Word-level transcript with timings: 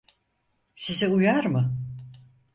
Size 0.75 1.07
uyar 1.07 1.43
mı? 1.45 1.77